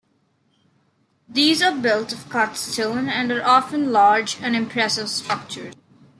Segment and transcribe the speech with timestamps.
[1.29, 5.75] These are built of cut stone and are often large and impressive structures.